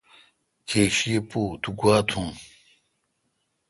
کھیش 0.67 0.95
ی 1.11 1.15
بو 1.29 1.41
تو 1.61 1.69
گوا 1.79 1.97
توُن۔ 2.07 2.27